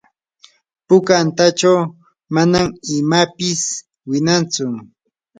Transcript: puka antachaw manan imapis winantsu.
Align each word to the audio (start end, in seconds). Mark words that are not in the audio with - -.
puka 0.87 1.13
antachaw 1.23 1.77
manan 2.33 2.67
imapis 2.97 3.61
winantsu. 4.09 4.65